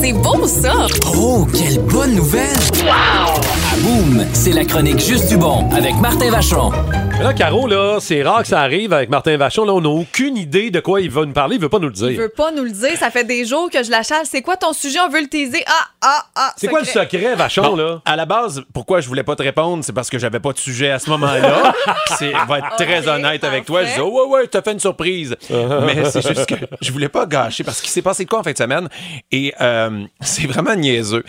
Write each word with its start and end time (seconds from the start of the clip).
C'est 0.00 0.12
beau, 0.12 0.46
ça! 0.46 0.86
Oh, 1.16 1.46
quelle 1.52 1.78
bonne 1.80 2.14
nouvelle! 2.14 2.56
Wow! 2.84 3.63
Boom, 3.82 4.24
c'est 4.32 4.52
la 4.52 4.64
chronique 4.64 4.98
Juste 5.00 5.28
du 5.28 5.36
bon 5.36 5.68
avec 5.72 5.94
Martin 5.96 6.30
Vachon. 6.30 6.70
Mais 7.18 7.22
là, 7.24 7.32
Caro, 7.32 7.66
là, 7.66 7.98
c'est 8.00 8.22
rare 8.22 8.42
que 8.42 8.48
ça 8.48 8.60
arrive 8.60 8.92
avec 8.92 9.08
Martin 9.10 9.36
Vachon. 9.36 9.64
Là, 9.64 9.72
on 9.74 9.80
n'a 9.80 9.88
aucune 9.88 10.36
idée 10.36 10.70
de 10.70 10.80
quoi 10.80 11.00
il 11.00 11.10
va 11.10 11.24
nous 11.24 11.32
parler. 11.32 11.56
Il 11.56 11.62
veut 11.62 11.68
pas 11.68 11.78
nous 11.78 11.88
le 11.88 11.94
Il 11.94 12.08
dire. 12.08 12.20
veut 12.20 12.28
pas 12.28 12.50
nous 12.52 12.64
le 12.64 12.70
dire. 12.70 12.96
Ça 12.98 13.10
fait 13.10 13.24
des 13.24 13.44
jours 13.44 13.68
que 13.70 13.82
je 13.82 13.90
la 13.90 14.02
chasse. 14.02 14.28
C'est 14.30 14.42
quoi 14.42 14.56
ton 14.56 14.72
sujet? 14.72 14.98
On 15.00 15.08
veut 15.10 15.20
le 15.22 15.28
teaser. 15.28 15.62
Ah, 15.66 15.88
ah, 16.02 16.24
ah. 16.36 16.52
C'est 16.56 16.68
quoi 16.68 16.80
le 16.80 16.86
secret. 16.86 17.34
Vachon, 17.34 17.62
Bon, 17.62 17.76
là? 17.76 18.00
à 18.04 18.16
la 18.16 18.26
base, 18.26 18.62
pourquoi 18.72 19.00
je 19.00 19.08
voulais 19.08 19.22
pas 19.22 19.36
te 19.36 19.42
répondre, 19.42 19.82
c'est 19.84 19.92
parce 19.92 20.08
que 20.10 20.18
j'avais 20.18 20.40
pas 20.40 20.52
de 20.52 20.58
sujet 20.58 20.90
à 20.90 20.98
ce 20.98 21.10
moment-là. 21.10 21.72
c'est 22.18 22.32
va 22.48 22.58
être 22.58 22.76
très 22.76 23.08
honnête 23.08 23.44
avec 23.44 23.64
toi. 23.64 23.80
Je 23.82 23.86
parfait. 23.86 24.00
dis 24.02 24.06
oh, 24.06 24.28
ouais 24.30 24.38
ouais, 24.40 24.46
t'as 24.46 24.62
fait 24.62 24.72
une 24.72 24.80
surprise. 24.80 25.36
Mais 25.50 26.04
c'est 26.10 26.26
juste 26.26 26.46
que 26.46 26.54
je 26.80 26.92
voulais 26.92 27.08
pas 27.08 27.26
gâcher 27.26 27.64
parce 27.64 27.80
qu'il 27.80 27.90
s'est 27.90 28.02
passé 28.02 28.24
de 28.24 28.28
quoi 28.30 28.40
en 28.40 28.42
fin 28.42 28.52
de 28.52 28.58
semaine? 28.58 28.88
Et 29.32 29.52
euh, 29.60 30.04
c'est 30.20 30.46
vraiment 30.46 30.74
niaiseux. 30.74 31.24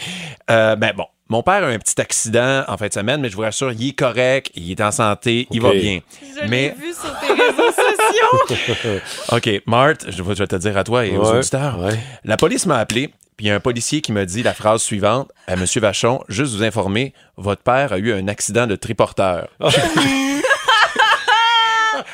Euh, 0.49 0.75
ben 0.75 0.93
bon. 0.95 1.05
Mon 1.27 1.41
père 1.41 1.63
a 1.63 1.67
un 1.67 1.79
petit 1.79 1.99
accident 1.99 2.63
en 2.67 2.77
fin 2.77 2.87
de 2.87 2.93
semaine, 2.93 3.19
mais 3.19 3.29
je 3.29 3.35
vous 3.35 3.41
rassure, 3.41 3.71
il 3.71 3.89
est 3.89 3.93
correct, 3.93 4.51
il 4.53 4.69
est 4.69 4.81
en 4.81 4.91
santé, 4.91 5.47
il 5.49 5.59
va 5.59 5.71
bien. 5.71 6.01
Je 6.21 6.41
l'ai 6.41 6.47
mais 6.47 6.75
vu 6.79 6.93
sur 6.93 7.19
tes 7.19 7.33
réseaux 7.33 7.71
sociaux. 7.71 8.99
OK, 9.31 9.63
Marthe, 9.65 10.05
je 10.11 10.21
vais 10.21 10.35
te 10.35 10.55
dire 10.55 10.77
à 10.77 10.83
toi 10.83 11.03
et 11.03 11.17
aux 11.17 11.23
auditeurs. 11.23 11.79
ouais. 11.79 11.97
La 12.25 12.37
police 12.37 12.67
m'a 12.67 12.77
appelé, 12.77 13.07
puis 13.37 13.47
il 13.47 13.49
y 13.49 13.51
a 13.51 13.55
un 13.55 13.59
policier 13.59 14.01
qui 14.01 14.11
m'a 14.11 14.25
dit 14.25 14.43
la 14.43 14.53
phrase 14.53 14.83
suivante 14.83 15.31
à 15.47 15.55
Monsieur 15.55 15.81
Vachon, 15.81 16.23
juste 16.29 16.53
vous 16.53 16.63
informer, 16.63 17.11
votre 17.37 17.63
père 17.63 17.91
a 17.91 17.97
eu 17.97 18.13
un 18.13 18.27
accident 18.27 18.67
de 18.67 18.75
triporteur. 18.75 19.47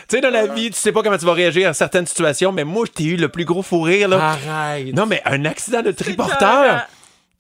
Tu 0.07 0.17
sais, 0.17 0.21
dans 0.21 0.29
la 0.29 0.47
vie, 0.47 0.69
tu 0.69 0.79
sais 0.79 0.91
pas 0.91 1.03
comment 1.03 1.17
tu 1.17 1.25
vas 1.25 1.33
réagir 1.33 1.69
à 1.69 1.73
certaines 1.73 2.05
situations, 2.05 2.51
mais 2.51 2.63
moi, 2.63 2.85
je 2.85 2.91
t'ai 2.91 3.03
eu 3.05 3.15
le 3.15 3.29
plus 3.29 3.45
gros 3.45 3.61
fou 3.61 3.81
rire, 3.81 4.07
là. 4.09 4.31
Arrête. 4.31 4.93
Non, 4.93 5.05
mais 5.05 5.21
un 5.25 5.45
accident 5.45 5.81
de 5.81 5.91
triporteur? 5.91 6.85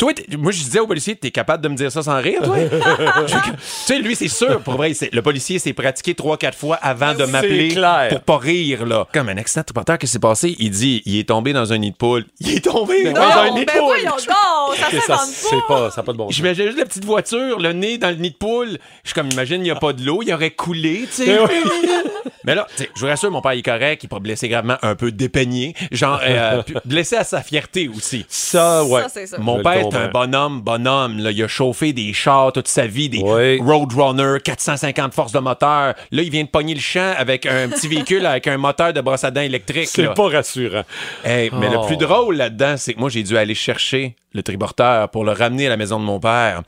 Toi, 0.01 0.13
moi, 0.35 0.51
je 0.51 0.63
disais 0.63 0.79
au 0.79 0.87
policier, 0.87 1.15
t'es 1.15 1.29
capable 1.29 1.63
de 1.63 1.69
me 1.69 1.75
dire 1.75 1.91
ça 1.91 2.01
sans 2.01 2.19
rire, 2.19 2.41
toi? 2.43 2.57
Tu 3.27 3.35
sais, 3.59 3.99
lui, 3.99 4.15
c'est 4.15 4.29
sûr, 4.29 4.59
pour 4.61 4.73
vrai, 4.73 4.95
c'est- 4.95 5.13
le 5.13 5.21
policier 5.21 5.59
s'est 5.59 5.73
pratiqué 5.73 6.15
trois, 6.15 6.37
quatre 6.37 6.57
fois 6.57 6.77
avant 6.77 7.13
de 7.13 7.25
m'appeler 7.25 7.75
pour 8.09 8.21
pas 8.21 8.37
rire, 8.39 8.87
là. 8.87 9.07
Comme 9.13 9.29
un 9.29 9.37
accident 9.37 9.61
qu'est-ce 9.63 9.97
qui 9.99 10.07
s'est 10.07 10.17
passé? 10.17 10.55
Il 10.57 10.71
dit, 10.71 11.03
il 11.05 11.19
est 11.19 11.29
tombé 11.29 11.53
dans 11.53 11.71
un 11.71 11.77
nid 11.77 11.91
de 11.91 11.95
poule. 11.95 12.25
Il 12.39 12.55
est 12.55 12.61
tombé 12.65 13.11
dans 13.11 13.21
un 13.21 13.51
nid 13.51 13.63
de 13.63 13.71
poule! 13.71 13.81
voyons 13.81 14.09
donc. 14.09 14.77
Ça 14.77 14.89
Ça, 14.89 15.01
s'invente 15.01 15.27
c'est 15.27 15.55
pas. 15.67 15.81
pas, 15.81 15.91
ça 15.91 16.01
pas 16.01 16.13
de 16.13 16.17
bon 16.17 16.25
sens. 16.25 16.35
J'imagine 16.35 16.65
juste 16.65 16.79
la 16.79 16.85
petite 16.85 17.05
voiture, 17.05 17.59
le 17.59 17.71
nez 17.73 17.99
dans 17.99 18.09
le 18.09 18.15
nid 18.15 18.31
de 18.31 18.35
poule. 18.35 18.79
Je 19.03 19.09
suis 19.09 19.13
comme, 19.13 19.29
imagine, 19.29 19.57
il 19.57 19.63
n'y 19.63 19.69
a 19.71 19.75
pas 19.75 19.93
de 19.93 20.03
l'eau, 20.03 20.23
il 20.23 20.33
aurait 20.33 20.49
coulé, 20.49 21.05
tu 21.15 21.25
sais. 21.25 21.39
Mais 22.43 22.55
là, 22.55 22.65
je 22.95 22.99
vous 22.99 23.05
rassure, 23.05 23.29
mon 23.29 23.41
père 23.41 23.53
il 23.53 23.59
est 23.59 23.63
correct, 23.63 24.03
il 24.03 24.07
pourrait 24.07 24.21
blesser 24.21 24.49
gravement, 24.49 24.77
un 24.81 24.95
peu 24.95 25.11
dépeigné. 25.11 25.75
Genre, 25.91 26.19
euh, 26.23 26.63
blessé 26.85 27.15
à 27.15 27.23
sa 27.23 27.41
fierté 27.43 27.87
aussi. 27.87 28.25
Ça, 28.27 28.83
ouais. 28.83 29.03
Ça, 29.03 29.09
c'est 29.09 29.27
ça. 29.27 29.37
Mon 29.37 29.61
père 29.61 29.89
un 29.95 30.07
bonhomme, 30.09 30.61
bonhomme. 30.61 31.19
Là. 31.19 31.31
Il 31.31 31.43
a 31.43 31.47
chauffé 31.47 31.93
des 31.93 32.13
chars 32.13 32.51
toute 32.53 32.67
sa 32.67 32.87
vie, 32.87 33.09
des 33.09 33.19
Oui. 33.23 33.59
Roadrunner, 33.61 34.37
450 34.43 35.13
forces 35.13 35.31
de 35.31 35.39
moteur. 35.39 35.93
Là, 36.11 36.21
il 36.21 36.29
vient 36.29 36.43
de 36.43 36.49
pogner 36.49 36.73
le 36.73 36.79
champ 36.79 37.13
avec 37.17 37.45
un 37.45 37.69
petit 37.69 37.87
véhicule 37.87 38.25
avec 38.25 38.47
un 38.47 38.57
moteur 38.57 38.93
de 38.93 39.01
brosse 39.01 39.23
à 39.23 39.31
dents 39.31 39.41
électrique. 39.41 39.87
C'est 39.87 40.13
pas 40.13 40.29
rassurant. 40.29 40.83
Hey, 41.23 41.49
mais 41.53 41.67
Oh. 41.71 41.81
le 41.81 41.87
plus 41.87 41.97
drôle 41.97 42.35
là-dedans, 42.35 42.75
c'est 42.77 42.93
que 42.93 42.99
moi, 42.99 43.09
j'ai 43.09 43.23
dû 43.23 43.37
aller 43.37 43.55
chercher 43.55 44.15
le 44.33 44.43
triporteur 44.43 45.09
pour 45.09 45.23
le 45.25 45.31
ramener 45.31 45.67
à 45.67 45.69
la 45.69 45.77
maison 45.77 45.99
de 45.99 46.05
mon 46.05 46.19
père. 46.19 46.61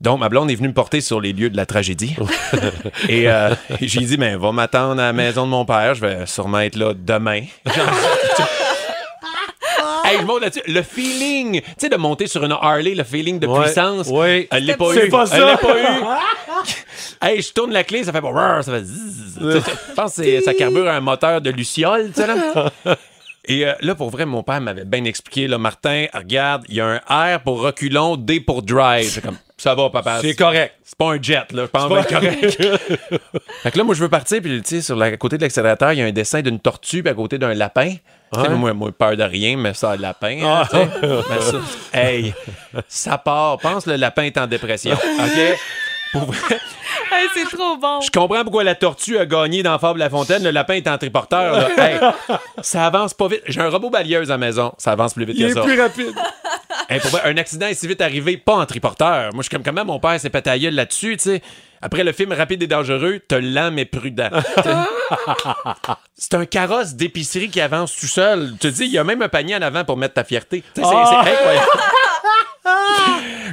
Donc, 0.00 0.18
ma 0.18 0.28
blonde 0.28 0.50
est 0.50 0.56
venue 0.56 0.66
me 0.68 0.74
porter 0.74 1.00
sur 1.00 1.20
les 1.20 1.32
lieux 1.32 1.48
de 1.48 1.56
la 1.56 1.64
tragédie. 1.64 2.16
Et 3.08 3.28
euh, 3.28 3.54
j'ai 3.80 4.00
dit, 4.00 4.16
ben, 4.16 4.36
va 4.36 4.50
m'attendre 4.50 5.00
à 5.00 5.06
la 5.06 5.12
maison 5.12 5.44
de 5.44 5.50
mon 5.50 5.64
père. 5.64 5.94
Je 5.94 6.00
vais 6.00 6.26
sûrement 6.26 6.58
être 6.58 6.74
là 6.76 6.92
demain. 6.96 7.42
Hey, 10.12 10.20
je 10.20 10.24
monte 10.26 10.40
là-dessus. 10.42 10.62
Le 10.66 10.82
feeling, 10.82 11.60
tu 11.60 11.66
sais, 11.78 11.88
de 11.88 11.96
monter 11.96 12.26
sur 12.26 12.44
une 12.44 12.52
Harley, 12.52 12.94
le 12.94 13.04
feeling 13.04 13.38
de 13.38 13.46
Ouais, 13.46 13.64
puissance. 13.64 14.08
ouais. 14.08 14.48
Elle 14.50 14.64
l'est 14.66 14.76
pas 14.76 14.92
C'est 14.94 15.06
eu. 15.06 15.10
pas 15.10 15.26
ça. 15.26 15.36
Elle 15.36 15.44
l'a 15.44 15.56
pas 15.56 15.76
eu. 15.78 17.30
hey, 17.34 17.42
je 17.42 17.52
tourne 17.52 17.72
la 17.72 17.84
clé, 17.84 18.04
ça 18.04 18.12
fait 18.12 18.20
ça 18.20 18.62
fait 18.72 18.82
Je 18.84 19.94
pense 19.94 20.16
que 20.16 20.22
c'est- 20.22 20.40
ça 20.42 20.54
carbure 20.54 20.88
un 20.88 21.00
moteur 21.00 21.40
de 21.40 21.50
Luciole, 21.50 22.10
tu 22.14 22.20
sais, 22.20 22.26
là. 22.26 22.70
Et 23.46 23.66
euh, 23.66 23.72
là, 23.80 23.94
pour 23.96 24.10
vrai, 24.10 24.24
mon 24.24 24.42
père 24.44 24.60
m'avait 24.60 24.84
bien 24.84 25.04
expliqué, 25.04 25.48
là, 25.48 25.58
Martin, 25.58 26.06
regarde, 26.14 26.64
il 26.68 26.76
y 26.76 26.80
a 26.80 26.86
un 27.08 27.36
R 27.36 27.40
pour 27.40 27.60
reculon, 27.60 28.16
D 28.16 28.38
pour 28.40 28.62
drive. 28.62 29.08
C'est 29.10 29.20
comme, 29.20 29.36
ça 29.56 29.74
va, 29.74 29.90
papa. 29.90 30.18
C'est 30.20 30.36
correct. 30.36 30.74
C'est 30.84 30.96
pas 30.96 31.12
un 31.12 31.20
jet, 31.20 31.50
là. 31.52 31.62
Je 31.64 31.66
pense 31.66 31.88
pas 31.88 32.04
correct. 32.20 32.62
fait 33.62 33.70
que 33.72 33.78
là, 33.78 33.84
moi, 33.84 33.94
je 33.96 34.00
veux 34.00 34.08
partir, 34.08 34.40
puis, 34.40 34.62
tu 34.62 34.76
sais, 34.76 34.82
sur 34.82 34.94
la 34.94 35.16
côté 35.16 35.38
de 35.38 35.42
l'accélérateur, 35.42 35.92
il 35.92 35.98
y 35.98 36.02
a 36.02 36.04
un 36.06 36.12
dessin 36.12 36.40
d'une 36.40 36.60
tortue, 36.60 37.02
puis 37.02 37.10
à 37.10 37.14
côté 37.14 37.38
d'un 37.38 37.54
lapin. 37.54 37.94
Ouais. 38.34 38.48
moi, 38.50 38.72
moi, 38.72 38.90
peur 38.92 39.16
de 39.16 39.24
rien, 39.24 39.56
mais 39.58 39.74
ça, 39.74 39.94
le 39.96 40.02
lapin. 40.02 40.38
hein. 40.42 40.62
Mais 41.02 41.40
ça, 41.40 41.60
hey, 41.92 42.32
ça 42.88 43.18
part. 43.18 43.58
Pense 43.58 43.86
le 43.86 43.96
lapin 43.96 44.22
est 44.22 44.38
en 44.38 44.46
dépression. 44.46 44.92
OK? 45.18 45.58
Pour 46.12 46.24
vrai, 46.26 46.58
Hey, 47.14 47.28
c'est 47.34 47.56
trop 47.56 47.76
bon. 47.76 48.00
je 48.00 48.10
comprends 48.10 48.42
pourquoi 48.42 48.64
la 48.64 48.74
tortue 48.74 49.18
a 49.18 49.26
gagné 49.26 49.62
dans 49.62 49.78
Fable 49.78 49.98
la 49.98 50.08
Fontaine. 50.10 50.42
Le 50.42 50.50
lapin 50.50 50.74
est 50.74 50.88
en 50.88 50.96
triporteur. 50.98 51.52
là. 51.56 51.68
Hey, 51.78 51.98
ça 52.62 52.86
avance 52.86 53.12
pas 53.14 53.28
vite. 53.28 53.42
J'ai 53.46 53.60
un 53.60 53.68
robot 53.68 53.90
balieuse 53.90 54.30
à 54.30 54.34
la 54.34 54.38
maison. 54.38 54.72
Ça 54.78 54.92
avance 54.92 55.12
plus 55.14 55.24
vite 55.26 55.36
Il 55.38 55.46
que 55.46 55.50
est 55.50 55.54
ça. 55.54 55.60
plus 55.62 55.80
rapide. 55.80 56.14
Hey, 56.88 57.00
pour 57.00 57.10
vrai, 57.10 57.20
un 57.24 57.36
accident 57.38 57.66
est 57.68 57.74
si 57.74 57.86
vite 57.86 58.00
arrivé, 58.02 58.36
pas 58.36 58.54
en 58.54 58.66
triporteur. 58.66 59.32
Moi, 59.32 59.42
je 59.42 59.42
suis 59.42 59.50
comme 59.50 59.62
comment 59.62 59.84
mon 59.84 59.98
père 60.00 60.18
s'est 60.20 60.28
pété 60.30 60.58
gueule 60.58 60.74
là-dessus, 60.74 61.16
tu 61.16 61.22
sais? 61.22 61.42
Après 61.80 62.04
le 62.04 62.12
film 62.12 62.32
Rapide 62.32 62.62
et 62.62 62.66
dangereux, 62.66 63.20
t'as 63.26 63.40
lent 63.40 63.70
mais 63.72 63.84
prudent. 63.86 64.28
c'est 66.14 66.34
un 66.34 66.44
carrosse 66.44 66.94
d'épicerie 66.94 67.48
qui 67.48 67.60
avance 67.60 67.94
tout 67.96 68.06
seul. 68.06 68.52
Tu 68.60 68.68
te 68.70 68.74
dis, 68.74 68.84
il 68.84 68.90
y 68.92 68.98
a 68.98 69.04
même 69.04 69.22
un 69.22 69.28
panier 69.28 69.56
en 69.56 69.62
avant 69.62 69.84
pour 69.84 69.96
mettre 69.96 70.14
ta 70.14 70.24
fierté. 70.24 70.62
Tu 70.74 70.82
sais, 70.82 70.86
c'est- 70.88 70.94
Ah! 70.94 71.22
c'est 71.24 71.30
incroyable. 71.32 71.66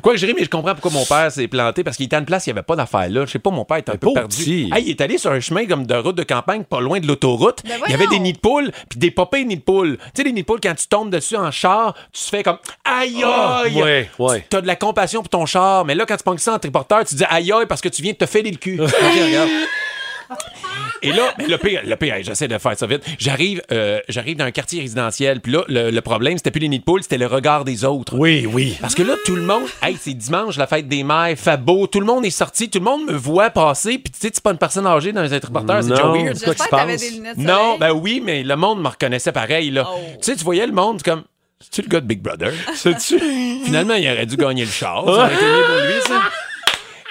Quoi 0.01 0.13
que 0.13 0.19
je 0.19 0.25
ris, 0.25 0.33
mais 0.35 0.43
je 0.43 0.49
comprends 0.49 0.73
pourquoi 0.73 0.91
mon 0.91 1.05
père 1.05 1.31
s'est 1.31 1.47
planté 1.47 1.83
parce 1.83 1.97
qu'il 1.97 2.05
était 2.05 2.15
à 2.15 2.19
une 2.19 2.25
place, 2.25 2.45
il 2.47 2.49
n'y 2.49 2.57
avait 2.57 2.63
pas 2.65 2.75
d'affaires 2.75 3.09
là. 3.09 3.25
Je 3.25 3.31
sais 3.31 3.39
pas, 3.39 3.49
mon 3.49 3.65
père 3.65 3.77
était 3.77 3.91
un 3.91 3.95
peu 3.97 4.13
perdu. 4.13 4.43
Hey, 4.73 4.83
il 4.85 4.89
est 4.89 5.01
allé 5.01 5.17
sur 5.17 5.31
un 5.31 5.39
chemin 5.39 5.65
comme 5.65 5.85
de 5.85 5.95
route 5.95 6.15
de 6.15 6.23
campagne, 6.23 6.63
pas 6.63 6.79
loin 6.81 6.99
de 6.99 7.07
l'autoroute. 7.07 7.61
Ben 7.65 7.79
il 7.87 7.91
y 7.91 7.93
avait 7.93 8.07
des 8.07 8.19
nids 8.19 8.33
de 8.33 8.39
poules, 8.39 8.71
puis 8.89 8.99
des 8.99 9.11
popées 9.11 9.45
nids 9.45 9.57
de 9.57 9.61
poules. 9.61 9.97
Tu 9.97 10.05
sais, 10.15 10.23
les 10.23 10.31
nids 10.31 10.41
de 10.41 10.45
poules, 10.45 10.59
quand 10.61 10.75
tu 10.75 10.87
tombes 10.87 11.09
dessus 11.09 11.35
en 11.37 11.51
char, 11.51 11.93
tu 12.13 12.23
te 12.23 12.29
fais 12.29 12.43
comme 12.43 12.57
aïe 12.85 13.23
aïe. 13.23 13.81
ouais, 13.81 14.09
ouais. 14.19 14.45
T'as 14.49 14.61
de 14.61 14.67
la 14.67 14.75
compassion 14.75 15.21
pour 15.21 15.29
ton 15.29 15.45
char, 15.45 15.85
mais 15.85 15.95
là, 15.95 16.05
quand 16.05 16.17
tu 16.17 16.23
pognes 16.23 16.37
ça 16.37 16.53
en 16.53 16.59
triporteur, 16.59 17.05
tu 17.05 17.15
dis 17.15 17.25
aïe 17.29 17.51
aïe 17.51 17.65
parce 17.67 17.81
que 17.81 17.89
tu 17.89 18.01
viens 18.01 18.13
de 18.13 18.17
te 18.17 18.25
filer 18.25 18.51
le 18.51 18.57
cul. 18.57 18.79
Regarde. 18.81 19.49
Et 21.01 21.11
là, 21.13 21.33
mais 21.37 21.47
le 21.47 21.57
pire, 21.57 21.81
le 21.85 21.95
pire, 21.95 22.15
j'essaie 22.21 22.47
de 22.47 22.57
faire 22.57 22.77
ça 22.77 22.85
vite. 22.85 23.01
J'arrive, 23.19 23.61
euh, 23.71 23.99
j'arrive 24.09 24.37
dans 24.37 24.45
un 24.45 24.51
quartier 24.51 24.81
résidentiel, 24.81 25.39
puis 25.39 25.53
là, 25.53 25.63
le, 25.67 25.91
le 25.91 26.01
problème, 26.01 26.37
c'était 26.37 26.51
plus 26.51 26.59
les 26.59 26.67
nids 26.67 26.79
de 26.79 26.83
poules, 26.83 27.03
c'était 27.03 27.17
le 27.17 27.27
regard 27.27 27.63
des 27.63 27.85
autres. 27.85 28.17
Oui, 28.17 28.45
oui. 28.51 28.77
Parce 28.81 28.95
que 28.95 29.03
là, 29.03 29.13
tout 29.25 29.35
le 29.35 29.41
monde, 29.43 29.63
hey, 29.81 29.97
c'est 29.99 30.13
dimanche, 30.13 30.57
la 30.57 30.67
fête 30.67 30.87
des 30.87 31.03
mères, 31.03 31.35
beau, 31.59 31.87
tout 31.87 31.99
le 32.01 32.05
monde 32.05 32.25
est 32.25 32.29
sorti, 32.31 32.69
tout 32.69 32.79
le 32.79 32.85
monde 32.85 33.05
me 33.05 33.13
voit 33.13 33.49
passer, 33.49 33.97
puis 33.97 34.11
tu 34.11 34.19
sais, 34.19 34.29
c'est 34.33 34.43
pas 34.43 34.51
une 34.51 34.57
personne 34.57 34.85
âgée 34.85 35.11
dans 35.13 35.21
un 35.33 35.39
triporteur, 35.39 35.81
c'est 35.83 35.89
déjà 35.89 36.03
Non. 36.03 36.13
weird. 36.13 36.35
C'est 36.37 36.45
quoi 36.45 36.53
qui 36.55 36.59
J'espère 36.61 36.63
se 36.63 36.69
que 36.69 36.75
t'avais 36.75 36.91
passe? 36.93 37.01
des 37.01 37.09
lunettes 37.11 37.37
Non, 37.37 37.77
ben 37.79 37.91
oui, 37.91 38.21
mais 38.23 38.43
le 38.43 38.55
monde 38.55 38.81
me 38.81 38.87
reconnaissait 38.89 39.31
pareil, 39.31 39.71
là. 39.71 39.87
Oh. 39.89 39.99
Tu 40.21 40.31
sais, 40.31 40.35
tu 40.35 40.43
voyais 40.43 40.65
le 40.67 40.73
monde 40.73 41.01
comme. 41.01 41.23
C'est-tu 41.61 41.81
le 41.81 41.87
gars 41.89 41.99
de 41.99 42.05
Big 42.07 42.21
Brother? 42.21 42.53
Sais-tu? 42.75 43.19
Finalement, 43.65 43.95
il 43.95 44.09
aurait 44.09 44.25
dû 44.25 44.37
gagner 44.37 44.63
le 44.63 44.71
char. 44.71 45.03
Ça 45.05 45.11
aurait 45.11 45.33
été 45.33 45.43
mieux 45.43 45.63
pour 45.65 45.75
lui, 45.87 46.01
ça. 46.07 46.21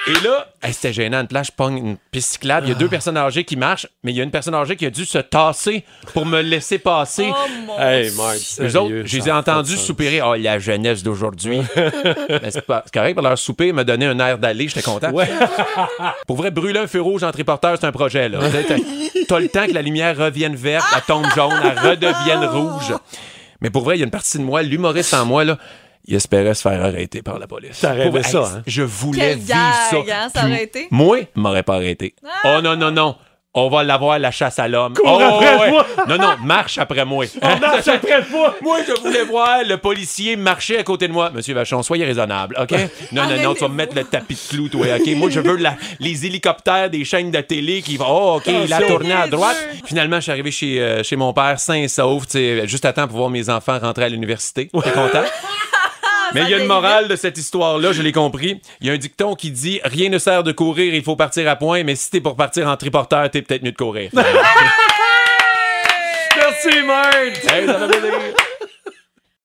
Et 0.09 0.25
là, 0.25 0.47
hey, 0.63 0.73
c'était 0.73 0.93
gênant. 0.93 1.25
Place, 1.27 1.49
je 1.49 1.53
pogne 1.53 1.77
une 1.79 1.97
piste 2.11 2.33
cyclable. 2.33 2.67
Il 2.67 2.71
y 2.71 2.73
a 2.73 2.77
deux 2.79 2.89
personnes 2.89 3.17
âgées 3.17 3.45
qui 3.45 3.57
marchent, 3.57 3.87
mais 4.03 4.13
il 4.13 4.17
y 4.17 4.21
a 4.21 4.25
une 4.25 4.31
personne 4.31 4.55
âgée 4.55 4.75
qui 4.77 4.87
a 4.87 4.91
dû 4.91 5.05
se 5.05 5.19
tasser 5.19 5.85
pour 6.15 6.25
me 6.25 6.41
laisser 6.41 6.79
passer. 6.79 7.31
Oh 7.31 7.49
mon 7.67 7.79
Hey, 7.79 8.11
Mark, 8.17 8.37
Eux 8.61 8.77
autres, 8.77 9.03
je 9.05 9.17
les 9.19 9.29
ai 9.29 9.33
entendus 9.33 9.77
soupirer. 9.77 10.23
Oh, 10.23 10.35
la 10.35 10.59
jeunesse 10.59 11.03
d'aujourd'hui. 11.03 11.61
Mais 11.77 12.51
c'est 12.51 12.63
pas- 12.67 12.83
c'est 12.87 12.95
correct, 12.95 13.15
pour 13.15 13.23
leur 13.23 13.37
souper, 13.39 13.73
me 13.73 13.85
donner 13.85 14.07
un 14.07 14.19
air 14.19 14.39
d'aller, 14.39 14.69
j'étais 14.69 14.83
content. 14.83 15.11
Ouais. 15.11 15.29
Pour 16.27 16.37
vrai, 16.37 16.51
brûler 16.51 16.81
un 16.81 16.87
feu 16.87 17.01
rouge 17.01 17.23
en 17.23 17.31
triporteur, 17.31 17.77
c'est 17.79 17.87
un 17.87 17.93
projet, 17.93 18.29
là. 18.29 18.39
T'as- 18.51 18.63
T'as 18.63 18.77
t'as 19.29 19.39
le 19.41 19.49
temps 19.49 19.67
que 19.67 19.73
la 19.73 19.83
lumière 19.83 20.17
revienne 20.17 20.55
verte, 20.57 20.87
elle 20.95 21.03
tombe 21.03 21.27
jaune, 21.35 21.53
elle 21.63 21.79
redevienne 21.79 22.45
rouge. 22.47 22.95
Mais 23.61 23.71
pour 23.71 23.83
vrai, 23.85 23.97
il 23.97 24.01
y 24.01 24.03
a 24.03 24.05
une 24.05 24.11
partie 24.11 24.39
de 24.39 24.43
moi, 24.43 24.63
l'humoriste 24.63 25.13
en 25.15 25.25
moi, 25.27 25.45
là, 25.45 25.59
il 26.09 26.15
espérait 26.17 26.55
se 26.55 26.63
faire 26.63 26.83
arrêter 26.85 27.23
par 27.23 27.39
la 27.39 27.47
police. 27.47 27.79
T'as 27.81 27.93
rêvé 27.93 28.23
ça, 28.23 28.39
hein? 28.57 28.63
Je 28.67 28.83
voulais 28.83 29.21
Quel 29.21 29.39
vivre 29.39 29.49
gag, 29.49 30.07
ça. 30.09 30.23
hein, 30.25 30.29
ça 30.35 30.45
aurait 30.47 30.65
été? 30.65 30.89
Moi, 30.91 31.19
il 31.21 31.41
m'aurait 31.41 31.63
pas 31.63 31.75
arrêté. 31.77 32.15
Oh 32.45 32.61
non, 32.63 32.75
non, 32.77 32.91
non. 32.91 33.15
On 33.55 33.71
va 33.71 33.83
l'avoir, 33.83 34.19
la 34.19 34.31
chasse 34.31 34.59
à 34.59 34.69
l'homme. 34.69 34.93
Cours 34.93 35.19
oh, 35.21 35.21
après 35.41 35.71
moi. 35.71 35.87
Non, 36.07 36.17
non, 36.19 36.35
marche 36.45 36.79
après 36.79 37.05
moi. 37.05 37.25
On 37.43 37.57
marche 37.59 37.89
après 37.89 38.23
toi. 38.31 38.55
Moi, 38.63 38.79
je 38.87 39.01
voulais 39.01 39.25
voir 39.25 39.65
le 39.67 39.79
policier 39.79 40.37
marcher 40.37 40.79
à 40.79 40.85
côté 40.85 41.09
de 41.09 41.13
moi. 41.13 41.31
Monsieur 41.35 41.55
Vachon, 41.55 41.83
soyez 41.83 42.05
raisonnable, 42.05 42.55
OK? 42.61 42.73
Non, 43.11 43.23
non, 43.27 43.43
non, 43.43 43.55
tu 43.55 43.61
vas 43.61 43.69
me 43.69 43.75
mettre 43.75 43.97
le 43.97 44.05
tapis 44.05 44.35
de 44.35 44.55
clou, 44.55 44.69
toi, 44.69 44.87
OK? 45.01 45.17
Moi, 45.17 45.31
je 45.31 45.41
veux 45.41 45.57
la- 45.57 45.77
les 45.99 46.27
hélicoptères 46.27 46.91
des 46.91 47.05
chaînes 47.05 47.31
de 47.33 47.41
télé 47.41 47.81
qui 47.83 47.97
vont. 47.97 48.05
Oh, 48.09 48.37
OK, 48.37 48.45
il 48.47 48.73
a 48.73 48.77
Attention. 48.77 48.97
tourné 48.99 49.13
à 49.15 49.27
droite. 49.27 49.57
Finalement, 49.87 50.17
je 50.17 50.21
suis 50.23 50.33
arrivé 50.33 50.51
chez, 50.53 50.81
euh, 50.81 51.03
chez 51.03 51.17
mon 51.17 51.33
père, 51.33 51.59
sain 51.59 51.75
et 51.75 51.89
sauf, 51.89 52.27
tu 52.27 52.33
sais, 52.33 52.69
juste 52.69 52.85
à 52.85 52.93
temps 52.93 53.09
pour 53.09 53.17
voir 53.17 53.31
mes 53.31 53.49
enfants 53.49 53.79
rentrer 53.81 54.05
à 54.05 54.09
l'université. 54.11 54.67
T'es 54.85 54.93
content? 54.93 55.25
Mais 56.35 56.43
il 56.43 56.51
y 56.51 56.55
a 56.55 56.59
une 56.59 56.67
morale 56.67 57.09
de 57.09 57.17
cette 57.17 57.39
histoire-là, 57.39 57.93
je 57.93 58.03
l'ai 58.03 58.13
compris. 58.13 58.61
Il 58.81 58.87
y 58.87 58.91
a 58.91 58.93
un 58.93 58.99
dicton 58.99 59.35
qui 59.35 59.51
dit 59.51 59.81
Rien 59.85 60.09
ne 60.11 60.19
sert 60.19 60.43
de 60.43 60.53
courir, 60.53 60.95
il 60.95 61.03
faut 61.03 61.17
partir 61.17 61.49
à 61.49 61.57
point, 61.57 61.83
mais 61.85 61.97
si 61.97 62.11
t'es 62.11 62.21
pour 62.21 62.37
partir 62.37 62.69
en 62.69 62.77
triporteur, 62.77 63.31
t'es 63.31 63.43
peut-être 63.43 63.63
mieux 63.63 63.73
de 63.73 63.77
courir. 63.77 64.11
Merci, 66.37 66.69
hey. 67.49 68.35